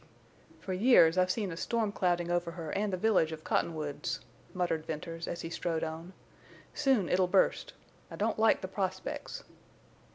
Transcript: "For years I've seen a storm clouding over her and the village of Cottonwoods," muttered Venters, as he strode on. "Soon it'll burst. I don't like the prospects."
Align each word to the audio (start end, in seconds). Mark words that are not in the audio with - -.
"For 0.59 0.73
years 0.73 1.15
I've 1.15 1.29
seen 1.29 1.51
a 1.51 1.55
storm 1.55 1.91
clouding 1.91 2.31
over 2.31 2.49
her 2.53 2.71
and 2.71 2.91
the 2.91 2.97
village 2.97 3.31
of 3.31 3.43
Cottonwoods," 3.43 4.19
muttered 4.51 4.83
Venters, 4.83 5.27
as 5.27 5.41
he 5.41 5.51
strode 5.51 5.83
on. 5.83 6.13
"Soon 6.73 7.07
it'll 7.07 7.27
burst. 7.27 7.73
I 8.09 8.15
don't 8.15 8.39
like 8.39 8.61
the 8.61 8.67
prospects." 8.67 9.43